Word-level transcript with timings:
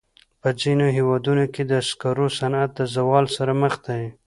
په 0.41 0.49
ځینو 0.61 0.85
هېوادونو 0.97 1.45
کې 1.53 1.63
د 1.71 1.73
سکرو 1.89 2.27
صنعت 2.39 2.69
د 2.75 2.81
زوال 2.95 3.25
سره 3.37 3.51
مخ 3.61 3.73
دی. 3.85 4.03